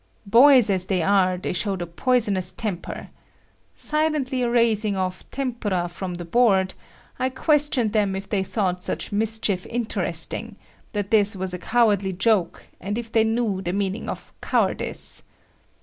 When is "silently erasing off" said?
3.75-5.29